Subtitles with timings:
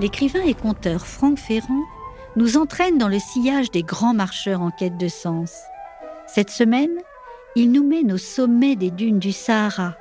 [0.00, 1.84] l'écrivain et conteur Franck Ferrand
[2.36, 5.62] nous entraîne dans le sillage des grands marcheurs en quête de sens.
[6.26, 6.98] Cette semaine,
[7.54, 9.94] il nous mène au sommet des dunes du Sahara,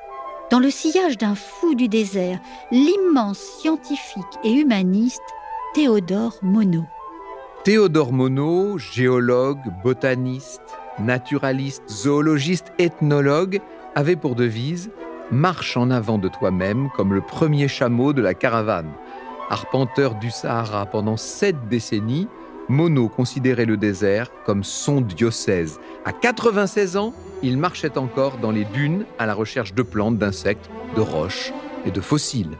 [0.50, 2.40] dans le sillage d'un fou du désert,
[2.72, 5.22] l'immense scientifique et humaniste
[5.74, 6.86] Théodore Monod.
[7.64, 10.62] Théodore Monod, géologue, botaniste,
[11.00, 13.62] naturaliste, zoologiste, ethnologue,
[13.96, 14.90] avait pour devise
[15.32, 18.92] Marche en avant de toi-même comme le premier chameau de la caravane.
[19.50, 22.28] Arpenteur du Sahara pendant sept décennies,
[22.70, 25.80] Monod considérait le désert comme son diocèse.
[26.06, 30.70] À 96 ans, il marchait encore dans les dunes à la recherche de plantes, d'insectes,
[30.96, 31.52] de roches
[31.86, 32.58] et de fossiles.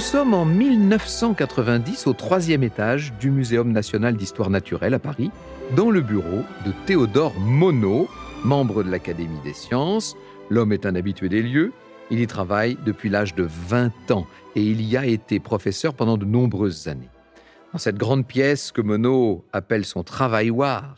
[0.00, 5.30] Nous sommes en 1990 au troisième étage du Muséum national d'histoire naturelle à Paris,
[5.76, 8.06] dans le bureau de Théodore Monod,
[8.42, 10.16] membre de l'Académie des sciences.
[10.48, 11.74] L'homme est un habitué des lieux.
[12.10, 16.16] Il y travaille depuis l'âge de 20 ans et il y a été professeur pendant
[16.16, 17.10] de nombreuses années.
[17.74, 20.94] Dans cette grande pièce que Monod appelle son travailloir,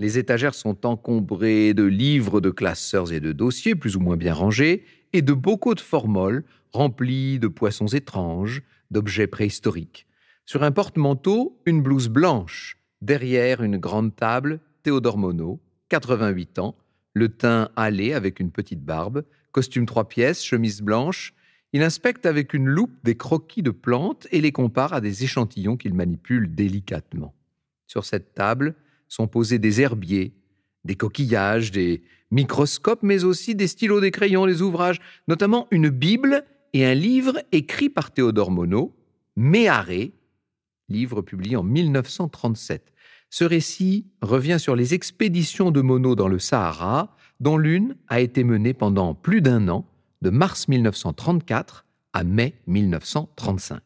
[0.00, 4.34] les étagères sont encombrées de livres de classeurs et de dossiers plus ou moins bien
[4.34, 4.82] rangés
[5.12, 10.06] et de bocaux de formol remplis de poissons étranges, d'objets préhistoriques.
[10.46, 12.76] Sur un porte-manteau, une blouse blanche.
[13.02, 15.58] Derrière une grande table, Théodore Monod,
[15.88, 16.76] 88 ans,
[17.14, 21.34] le teint hâlé avec une petite barbe, costume trois pièces, chemise blanche.
[21.72, 25.76] Il inspecte avec une loupe des croquis de plantes et les compare à des échantillons
[25.76, 27.34] qu'il manipule délicatement.
[27.86, 28.74] Sur cette table
[29.08, 30.32] sont posés des herbiers,
[30.84, 36.44] des coquillages, des microscopes, mais aussi des stylos, des crayons, des ouvrages, notamment une Bible
[36.72, 38.90] et un livre écrit par Théodore Monod,
[39.36, 40.12] Méharé,
[40.88, 42.92] livre publié en 1937.
[43.30, 48.44] Ce récit revient sur les expéditions de Monod dans le Sahara, dont l'une a été
[48.44, 49.86] menée pendant plus d'un an,
[50.20, 53.80] de mars 1934 à mai 1935.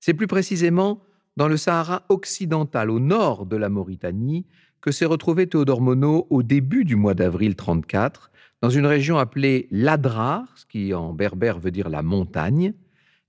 [0.00, 1.02] C'est plus précisément
[1.36, 4.46] dans le Sahara occidental, au nord de la Mauritanie,
[4.80, 8.30] que s'est retrouvé Théodore Monod au début du mois d'avril 1934,
[8.62, 12.72] dans une région appelée l'Adrar, ce qui en berbère veut dire la montagne.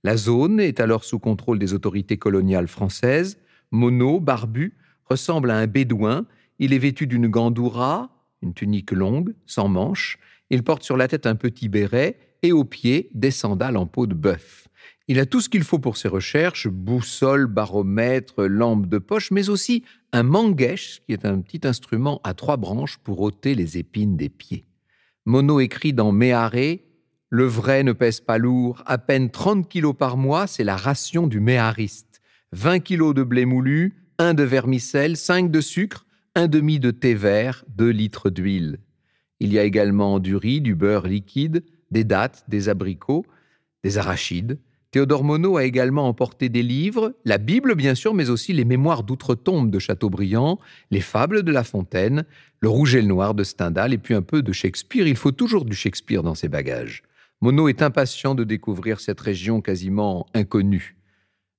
[0.04, 3.38] La zone est alors sous contrôle des autorités coloniales françaises.
[3.72, 6.26] Monod, barbu, ressemble à un bédouin.
[6.60, 8.10] Il est vêtu d'une gandoura,
[8.42, 10.20] une tunique longue, sans manches.
[10.50, 14.08] Il porte sur la tête un petit béret et aux pieds des sandales en peau
[14.08, 14.68] de bœuf.
[15.10, 19.48] Il a tout ce qu'il faut pour ses recherches, boussole, baromètre, lampe de poche, mais
[19.48, 24.18] aussi un manguèche, qui est un petit instrument à trois branches pour ôter les épines
[24.18, 24.66] des pieds.
[25.26, 26.84] Monod écrit dans Méharé
[27.30, 31.28] Le vrai ne pèse pas lourd, à peine 30 kilos par mois, c'est la ration
[31.28, 32.22] du méhariste.
[32.52, 37.14] 20 kilos de blé moulu, un de vermicelle, 5 de sucre, un demi de thé
[37.14, 38.80] vert, 2 litres d'huile.
[39.40, 43.26] Il y a également du riz, du beurre liquide, des dattes, des abricots,
[43.84, 44.60] des arachides,
[44.98, 49.04] Théodore Monod a également emporté des livres, la Bible bien sûr, mais aussi les mémoires
[49.04, 50.58] d'outre-tombe de Chateaubriand,
[50.90, 52.26] les fables de La Fontaine,
[52.62, 55.06] le Rouge et le Noir de Stendhal et puis un peu de Shakespeare.
[55.06, 57.04] Il faut toujours du Shakespeare dans ses bagages.
[57.42, 60.98] Monod est impatient de découvrir cette région quasiment inconnue.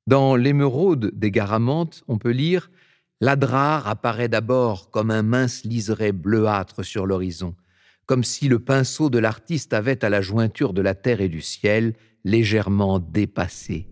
[0.09, 2.73] Dans L'émeraude des Garamantes, on peut lire
[3.21, 7.55] L'Adrar apparaît d'abord comme un mince liseré bleuâtre sur l'horizon,
[8.05, 11.41] comme si le pinceau de l'artiste avait à la jointure de la terre et du
[11.41, 11.95] ciel
[12.25, 13.89] légèrement dépassé.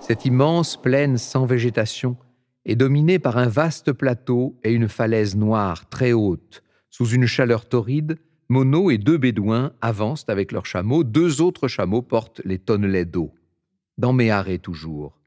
[0.00, 2.16] Cette immense plaine sans végétation
[2.64, 6.62] est dominée par un vaste plateau et une falaise noire très haute.
[6.90, 8.16] Sous une chaleur torride,
[8.48, 13.32] Monod et deux bédouins avancent avec leurs chameaux, deux autres chameaux portent les tonnelets d'eau.
[13.98, 15.18] Dans Méharé toujours.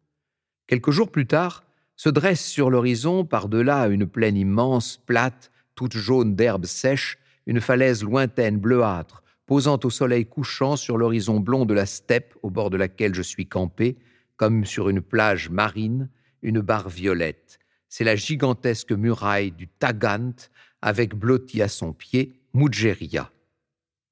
[0.68, 1.66] Quelques jours plus tard,
[1.98, 8.04] se dresse sur l'horizon, par-delà une plaine immense, plate, toute jaune d'herbes sèches, une falaise
[8.04, 12.76] lointaine bleuâtre, posant au soleil couchant sur l'horizon blond de la steppe au bord de
[12.76, 13.96] laquelle je suis campé,
[14.36, 16.10] comme sur une plage marine,
[16.42, 17.60] une barre violette.
[17.88, 20.50] C'est la gigantesque muraille du Tagant,
[20.82, 23.32] avec blotti à son pied Mudgeria.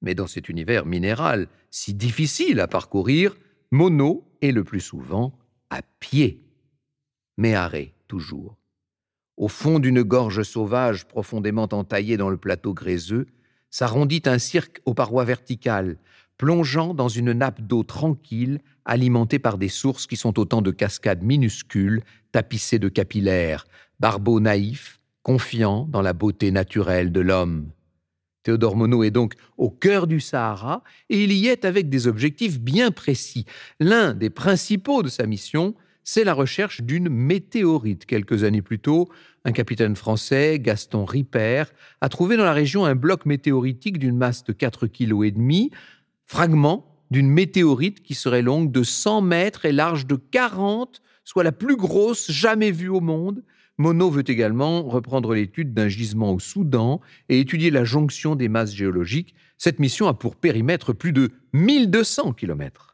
[0.02, 3.36] Mais dans cet univers minéral, si difficile à parcourir,
[3.72, 5.38] Mono est le plus souvent
[5.70, 6.46] à pied.
[7.36, 8.56] Mais arrêt, toujours.
[9.38, 13.28] Au fond d'une gorge sauvage profondément entaillée dans le plateau gréseux,
[13.70, 15.98] s'arrondit un cirque aux parois verticales,
[16.38, 21.22] plongeant dans une nappe d'eau tranquille, alimentée par des sources qui sont autant de cascades
[21.22, 22.02] minuscules,
[22.32, 23.66] tapissées de capillaires,
[24.00, 27.70] barbeaux naïfs, confiant dans la beauté naturelle de l'homme.
[28.42, 32.60] Théodore Monod est donc au cœur du Sahara et il y est avec des objectifs
[32.60, 33.46] bien précis.
[33.80, 35.76] L'un des principaux de sa mission,
[36.10, 38.06] c'est la recherche d'une météorite.
[38.06, 39.10] Quelques années plus tôt,
[39.44, 41.66] un capitaine français, Gaston Ripper,
[42.00, 45.76] a trouvé dans la région un bloc météoritique d'une masse de 4,5 kg,
[46.26, 51.52] fragment d'une météorite qui serait longue de 100 mètres et large de 40, soit la
[51.52, 53.44] plus grosse jamais vue au monde,
[53.78, 58.74] Monod veut également reprendre l'étude d'un gisement au Soudan et étudier la jonction des masses
[58.74, 59.36] géologiques.
[59.58, 62.87] Cette mission a pour périmètre plus de 1200 km.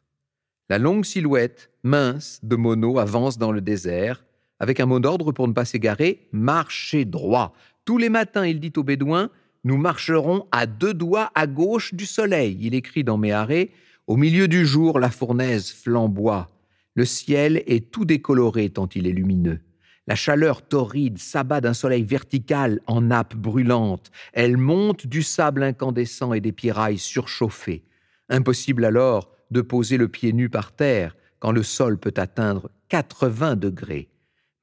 [0.73, 4.25] La longue silhouette, mince, de Monod avance dans le désert,
[4.59, 7.53] avec un mot d'ordre pour ne pas s'égarer, marcher droit.
[7.85, 9.29] Tous les matins, il dit aux Bédouins,
[9.65, 12.57] nous marcherons à deux doigts à gauche du soleil.
[12.59, 13.69] Il écrit dans Méharé,
[14.07, 16.49] au milieu du jour, la fournaise flamboie.
[16.95, 19.59] Le ciel est tout décoloré tant il est lumineux.
[20.07, 24.09] La chaleur torride s'abat d'un soleil vertical en nappe brûlante.
[24.33, 27.83] Elle monte du sable incandescent et des pierrailles surchauffées.
[28.27, 33.55] Impossible alors de poser le pied nu par terre quand le sol peut atteindre 80
[33.55, 34.09] degrés.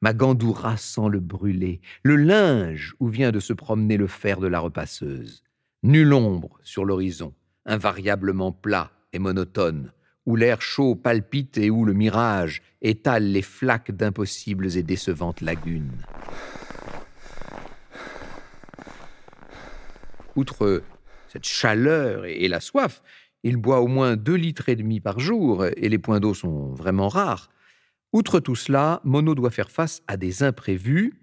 [0.03, 4.47] Ma gandoura sent le brûler, le linge où vient de se promener le fer de
[4.47, 5.43] la repasseuse.
[5.83, 7.33] Nulle ombre sur l'horizon,
[7.65, 9.93] invariablement plat et monotone
[10.27, 16.05] où l'air chaud palpite et où le mirage étale les flaques d'impossibles et décevantes lagunes.
[20.37, 20.83] Outre
[21.29, 23.03] cette chaleur et la soif,
[23.43, 26.73] il boit au moins deux litres et demi par jour et les points d'eau sont
[26.73, 27.51] vraiment rares.
[28.13, 31.21] Outre tout cela, Mono doit faire face à des imprévus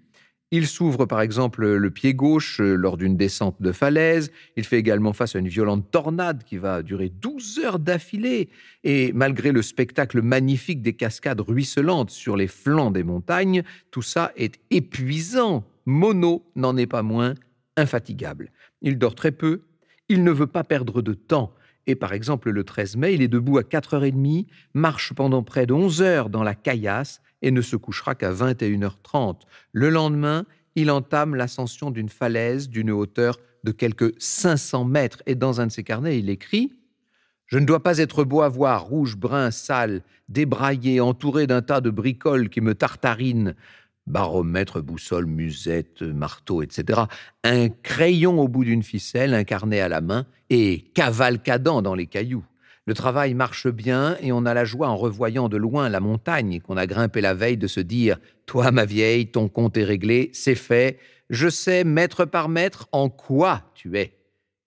[0.50, 4.32] il s'ouvre par exemple le pied gauche euh, lors d'une descente de falaise.
[4.56, 8.48] Il fait également face à une violente tornade qui va durer 12 heures d'affilée.
[8.82, 14.32] Et malgré le spectacle magnifique des cascades ruisselantes sur les flancs des montagnes, tout ça
[14.36, 15.64] est épuisant.
[15.84, 17.34] Mono n'en est pas moins
[17.76, 18.50] infatigable.
[18.80, 19.60] Il dort très peu.
[20.08, 21.52] Il ne veut pas perdre de temps.
[21.88, 25.72] Et par exemple, le 13 mai, il est debout à 4h30, marche pendant près de
[25.72, 29.40] 11 heures dans la caillasse et ne se couchera qu'à 21h30.
[29.72, 30.44] Le lendemain,
[30.74, 35.72] il entame l'ascension d'une falaise d'une hauteur de quelques 500 mètres et dans un de
[35.72, 36.74] ses carnets, il écrit
[37.46, 41.80] Je ne dois pas être beau à voir, rouge, brun, sale, débraillé, entouré d'un tas
[41.80, 43.54] de bricoles qui me tartarinent,
[44.08, 47.02] baromètre, boussole, musette, marteau, etc.
[47.44, 52.06] Un crayon au bout d'une ficelle, un carnet à la main et cavalcadant dans les
[52.06, 52.44] cailloux.
[52.86, 56.60] Le travail marche bien et on a la joie en revoyant de loin la montagne
[56.60, 60.30] qu'on a grimpée la veille de se dire Toi, ma vieille, ton compte est réglé,
[60.32, 64.14] c'est fait, je sais mètre par mètre en quoi tu es.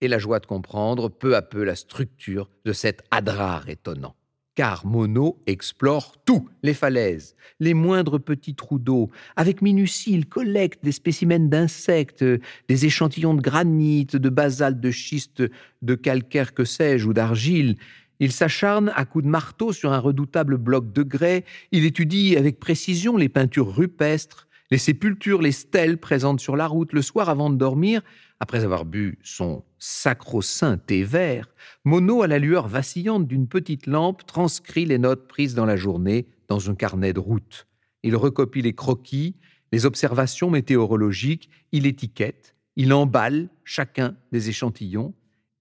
[0.00, 4.14] Et la joie de comprendre peu à peu la structure de cet adrar étonnant.
[4.54, 9.10] Car Mono explore tout, les falaises, les moindres petits trous d'eau.
[9.34, 12.22] Avec minutie, il collecte des spécimens d'insectes,
[12.68, 15.42] des échantillons de granit, de basalte, de schiste,
[15.80, 17.76] de calcaire, que sais-je, ou d'argile.
[18.20, 22.60] Il s'acharne à coups de marteau sur un redoutable bloc de grès, il étudie avec
[22.60, 26.92] précision les peintures rupestres, les sépultures, les stèles présentes sur la route.
[26.92, 28.00] Le soir, avant de dormir,
[28.42, 34.26] après avoir bu son sacro-saint thé vert, Mono, à la lueur vacillante d'une petite lampe,
[34.26, 37.68] transcrit les notes prises dans la journée dans un carnet de route.
[38.02, 39.36] Il recopie les croquis,
[39.70, 45.14] les observations météorologiques, il étiquette, il emballe chacun des échantillons,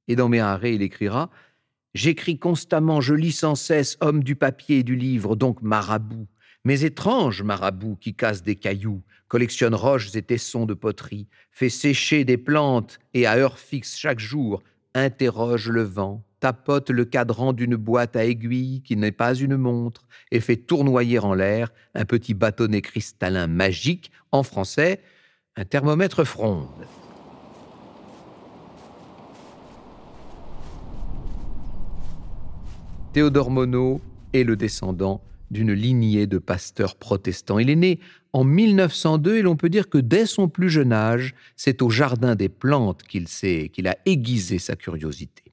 [0.07, 1.29] et dans mes arrêts, il écrira
[1.93, 6.25] J'écris constamment, je lis sans cesse, homme du papier et du livre, donc marabout.
[6.63, 12.23] Mais étrange marabout qui casse des cailloux, collectionne roches et tessons de poterie, fait sécher
[12.23, 14.61] des plantes et à heure fixe chaque jour,
[14.93, 20.07] interroge le vent, tapote le cadran d'une boîte à aiguilles qui n'est pas une montre
[20.31, 25.01] et fait tournoyer en l'air un petit bâtonnet cristallin magique, en français,
[25.55, 26.67] un thermomètre fronde.
[33.13, 33.99] Théodore Monod
[34.33, 37.59] est le descendant d'une lignée de pasteurs protestants.
[37.59, 37.99] Il est né
[38.33, 42.35] en 1902 et l'on peut dire que dès son plus jeune âge, c'est au Jardin
[42.35, 45.43] des Plantes qu'il qu'il a aiguisé sa curiosité.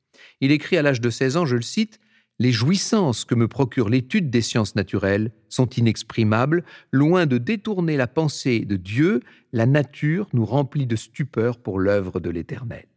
[0.41, 1.99] Il écrit à l'âge de 16 ans, je le cite,
[2.39, 6.65] Les jouissances que me procure l'étude des sciences naturelles sont inexprimables.
[6.93, 9.21] Loin de détourner la pensée de Dieu,
[9.53, 12.88] la nature nous remplit de stupeur pour l'œuvre de l'Éternel.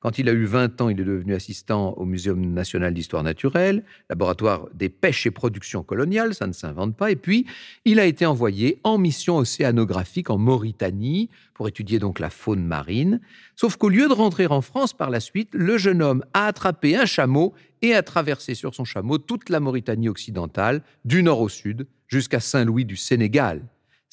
[0.00, 3.84] Quand il a eu 20 ans, il est devenu assistant au Muséum national d'histoire naturelle,
[4.08, 7.10] laboratoire des pêches et productions coloniales, ça ne s'invente pas.
[7.10, 7.44] Et puis,
[7.84, 13.20] il a été envoyé en mission océanographique en Mauritanie pour étudier donc la faune marine.
[13.56, 16.96] Sauf qu'au lieu de rentrer en France par la suite, le jeune homme a attrapé
[16.96, 17.52] un chameau
[17.82, 22.40] et a traversé sur son chameau toute la Mauritanie occidentale, du nord au sud, jusqu'à
[22.40, 23.62] Saint-Louis du Sénégal.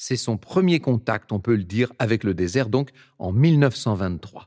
[0.00, 4.46] c'est son premier contact, on peut le dire, avec le désert, donc en 1923.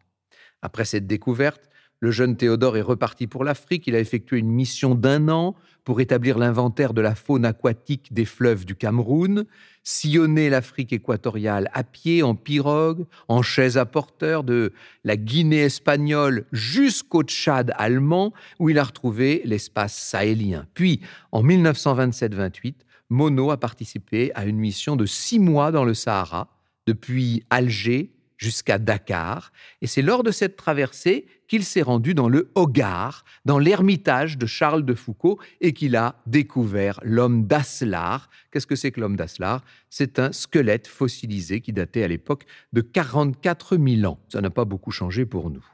[0.62, 1.70] Après cette découverte,
[2.04, 3.86] le jeune Théodore est reparti pour l'Afrique.
[3.86, 8.26] Il a effectué une mission d'un an pour établir l'inventaire de la faune aquatique des
[8.26, 9.46] fleuves du Cameroun,
[9.84, 16.46] sillonner l'Afrique équatoriale à pied, en pirogue, en chaise à porteur, de la Guinée espagnole
[16.52, 20.66] jusqu'au Tchad allemand, où il a retrouvé l'espace sahélien.
[20.74, 21.02] Puis,
[21.32, 22.76] en 1927-28,
[23.10, 26.48] Mono a participé à une mission de six mois dans le Sahara,
[26.88, 32.50] depuis Alger jusqu'à Dakar, et c'est lors de cette traversée qu'il s'est rendu dans le
[32.56, 38.30] Hogar, dans l'ermitage de Charles de Foucault, et qu'il a découvert l'homme d'Aslar.
[38.52, 42.82] Qu'est-ce que c'est que l'homme d'Aslar C'est un squelette fossilisé qui datait à l'époque de
[42.82, 44.20] 44 000 ans.
[44.30, 45.66] Ça n'a pas beaucoup changé pour nous.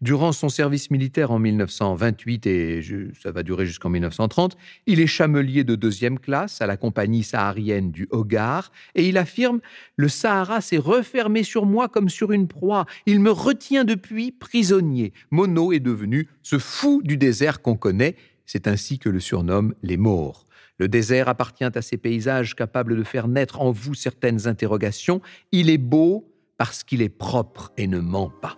[0.00, 2.80] Durant son service militaire en 1928 et
[3.22, 7.90] ça va durer jusqu'en 1930, il est chamelier de deuxième classe à la compagnie saharienne
[7.90, 9.60] du Hogar et il affirme
[9.96, 12.86] Le Sahara s'est refermé sur moi comme sur une proie.
[13.06, 15.12] Il me retient depuis prisonnier.
[15.30, 18.16] Mono est devenu ce fou du désert qu'on connaît.
[18.46, 20.46] C'est ainsi que le surnomme les morts.
[20.78, 25.20] Le désert appartient à ces paysages capables de faire naître en vous certaines interrogations.
[25.52, 28.56] Il est beau parce qu'il est propre et ne ment pas.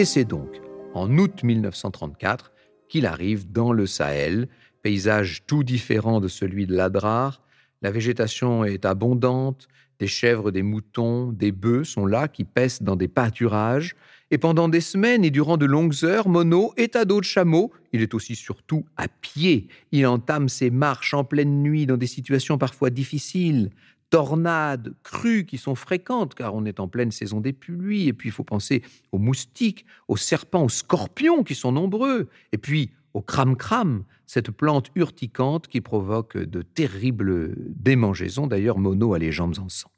[0.00, 0.62] Et c'est donc
[0.94, 2.52] en août 1934
[2.88, 4.48] qu'il arrive dans le Sahel,
[4.80, 7.42] paysage tout différent de celui de l'Adrar.
[7.82, 12.96] La végétation est abondante, des chèvres, des moutons, des bœufs sont là qui paissent dans
[12.96, 13.94] des pâturages.
[14.30, 17.70] Et pendant des semaines et durant de longues heures, Mono est à dos de chameau.
[17.92, 19.68] Il est aussi surtout à pied.
[19.92, 23.68] Il entame ses marches en pleine nuit dans des situations parfois difficiles
[24.10, 28.08] tornades, crues qui sont fréquentes car on est en pleine saison des pluies.
[28.08, 32.28] Et puis il faut penser aux moustiques, aux serpents, aux scorpions qui sont nombreux.
[32.52, 38.46] Et puis au cram-cram, cette plante urticante qui provoque de terribles démangeaisons.
[38.46, 39.90] D'ailleurs, Mono a les jambes en sang.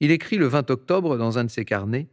[0.00, 2.08] Il écrit le 20 octobre dans un de ses carnets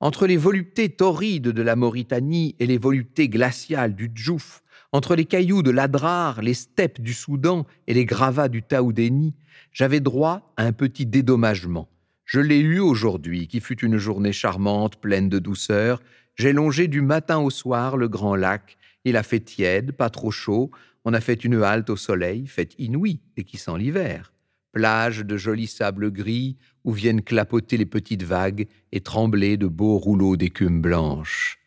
[0.00, 4.63] Entre les voluptés torrides de la Mauritanie et les voluptés glaciales du Djouf,
[4.94, 9.34] entre les cailloux de l'Adrar, les steppes du Soudan et les gravats du Taoudéni,
[9.72, 11.88] j'avais droit à un petit dédommagement.
[12.24, 16.00] Je l'ai eu aujourd'hui, qui fut une journée charmante, pleine de douceur.
[16.36, 18.76] J'ai longé du matin au soir le grand lac.
[19.04, 20.70] Il a fait tiède, pas trop chaud.
[21.04, 24.32] On a fait une halte au soleil, faite inouïe et qui sent l'hiver.
[24.70, 29.98] Plage de jolis sables gris où viennent clapoter les petites vagues et trembler de beaux
[29.98, 31.58] rouleaux d'écume blanche.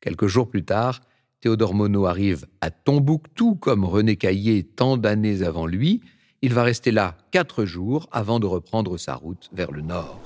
[0.00, 1.00] Quelques jours plus tard,
[1.40, 6.00] Théodore Monod arrive à Tombouctou comme René Caillé tant d'années avant lui.
[6.40, 10.18] Il va rester là quatre jours avant de reprendre sa route vers le nord.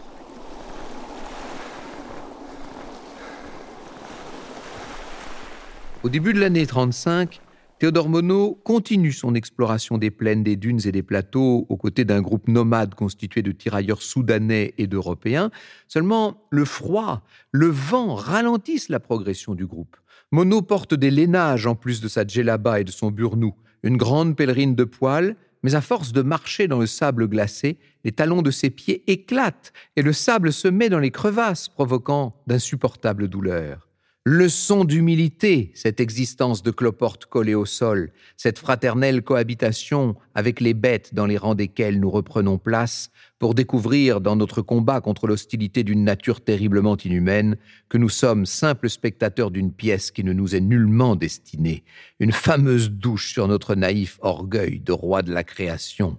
[6.05, 7.41] Au début de l'année 35,
[7.81, 12.21] Théodore Monod continue son exploration des plaines, des dunes et des plateaux aux côtés d'un
[12.21, 15.51] groupe nomade constitué de tirailleurs soudanais et d'Européens.
[15.89, 19.97] Seulement, le froid, le vent ralentissent la progression du groupe.
[20.33, 24.37] Mono porte des lainages en plus de sa djellaba et de son burnou, une grande
[24.37, 25.35] pèlerine de poils,
[25.65, 29.73] mais à force de marcher dans le sable glacé, les talons de ses pieds éclatent
[29.97, 33.90] et le sable se met dans les crevasses, provoquant d'insupportables douleurs.
[34.27, 41.15] Leçon d'humilité, cette existence de cloporte collée au sol, cette fraternelle cohabitation avec les bêtes
[41.15, 46.05] dans les rangs desquelles nous reprenons place, pour découvrir dans notre combat contre l'hostilité d'une
[46.05, 47.57] nature terriblement inhumaine
[47.89, 51.83] que nous sommes simples spectateurs d'une pièce qui ne nous est nullement destinée,
[52.19, 56.19] une fameuse douche sur notre naïf orgueil de roi de la création.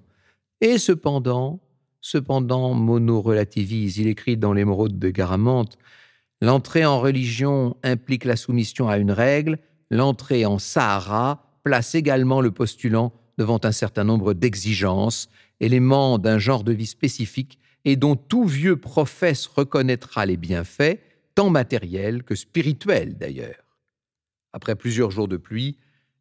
[0.59, 1.59] Et cependant,
[2.01, 5.77] cependant, Mono relativise, il écrit dans l'émeraude de Garamante,
[6.41, 9.59] L'entrée en religion implique la soumission à une règle,
[9.91, 15.29] l'entrée en Sahara place également le postulant devant un certain nombre d'exigences,
[15.59, 20.99] éléments d'un genre de vie spécifique et dont tout vieux professe reconnaîtra les bienfaits,
[21.35, 23.63] tant matériels que spirituels d'ailleurs.
[24.53, 25.77] Après plusieurs jours de pluie,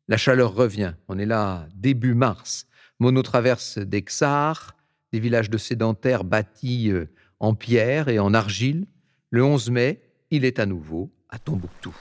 [0.09, 0.95] la chaleur revient.
[1.09, 2.67] On est là début mars.
[2.99, 4.77] Mono traverse des Xars,
[5.13, 7.07] des villages de sédentaires bâtis euh,
[7.39, 8.87] en pierre et en argile.
[9.31, 11.95] Le 11 mai, il est à nouveau à Tombouctou.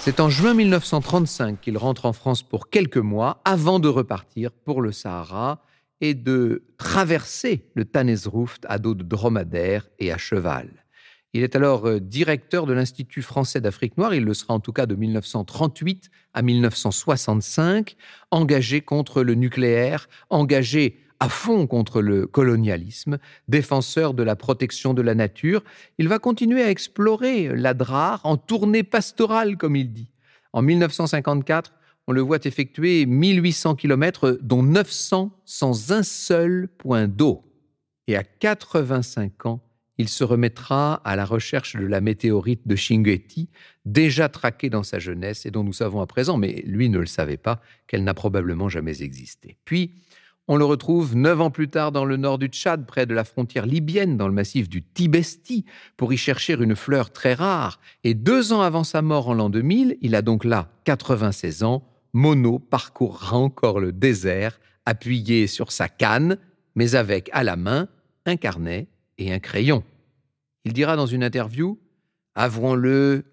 [0.00, 4.82] C'est en juin 1935 qu'il rentre en France pour quelques mois avant de repartir pour
[4.82, 5.62] le Sahara
[6.00, 10.68] et de traverser le Tanezrouft à dos de dromadaire et à cheval.
[11.32, 14.72] Il est alors euh, directeur de l'Institut français d'Afrique noire, il le sera en tout
[14.72, 17.96] cas de 1938 à 1965,
[18.30, 23.18] engagé contre le nucléaire, engagé à fond contre le colonialisme,
[23.48, 25.62] défenseur de la protection de la nature.
[25.98, 30.10] Il va continuer à explorer l'Adrar en tournée pastorale, comme il dit.
[30.52, 31.72] En 1954,
[32.06, 37.42] on le voit effectuer 1800 km, dont 900 sans un seul point d'eau.
[38.06, 39.60] Et à 85 ans,
[39.96, 43.48] il se remettra à la recherche de la météorite de Shingueti,
[43.84, 47.06] déjà traquée dans sa jeunesse et dont nous savons à présent, mais lui ne le
[47.06, 49.56] savait pas, qu'elle n'a probablement jamais existé.
[49.64, 49.92] Puis,
[50.46, 53.24] on le retrouve neuf ans plus tard dans le nord du Tchad, près de la
[53.24, 55.64] frontière libyenne, dans le massif du Tibesti,
[55.96, 57.80] pour y chercher une fleur très rare.
[58.04, 61.82] Et deux ans avant sa mort en l'an 2000, il a donc là 96 ans,
[62.12, 66.36] Mono parcourra encore le désert, appuyé sur sa canne,
[66.74, 67.88] mais avec à la main
[68.26, 68.86] un carnet
[69.18, 69.82] et un crayon.
[70.64, 71.78] Il dira dans une interview
[72.34, 73.24] Avouons-le,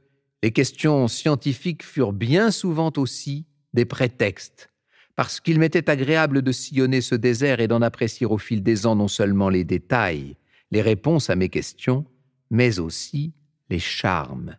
[0.44, 4.71] les questions scientifiques furent bien souvent aussi des prétextes,
[5.15, 8.96] parce qu'il m'était agréable de sillonner ce désert et d'en apprécier au fil des ans
[8.96, 10.36] non seulement les détails,
[10.72, 12.06] les réponses à mes questions,
[12.50, 13.34] mais aussi
[13.70, 14.56] les charmes,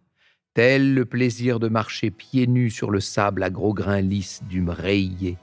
[0.54, 4.60] tel le plaisir de marcher pieds nus sur le sable à gros grains lisses du
[4.60, 5.36] mreillé,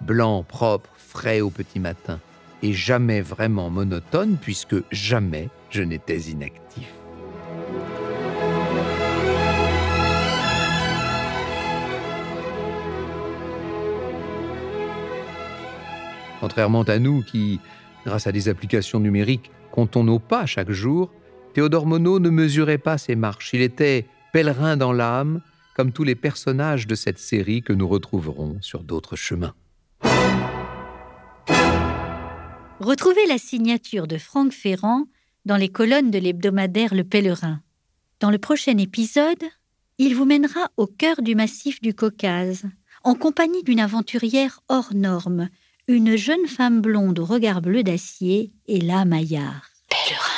[0.00, 2.20] blanc, propre, frais au petit matin,
[2.62, 6.95] et jamais vraiment monotone puisque jamais je n'étais inactif.
[16.46, 17.58] Contrairement à nous qui,
[18.04, 21.10] grâce à des applications numériques, comptons nos pas chaque jour,
[21.54, 23.50] Théodore Monod ne mesurait pas ses marches.
[23.52, 25.40] Il était pèlerin dans l'âme,
[25.74, 29.54] comme tous les personnages de cette série que nous retrouverons sur d'autres chemins.
[32.78, 35.06] Retrouvez la signature de Franck Ferrand
[35.46, 37.60] dans les colonnes de l'hebdomadaire Le Pèlerin.
[38.20, 39.42] Dans le prochain épisode,
[39.98, 42.66] il vous mènera au cœur du massif du Caucase,
[43.02, 45.48] en compagnie d'une aventurière hors norme,
[45.88, 49.70] une jeune femme blonde au regard bleu d'acier est là, Maillard.
[49.88, 50.35] Pèlerin.